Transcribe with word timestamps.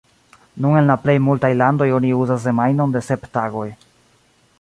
Nun 0.63 0.73
en 0.79 0.87
la 0.91 0.95
plej 1.01 1.13
multaj 1.25 1.51
landoj 1.59 1.87
oni 1.97 2.13
uzas 2.21 2.41
semajnon 2.47 2.97
de 2.97 3.03
sep 3.11 3.29
tagoj. 3.37 3.67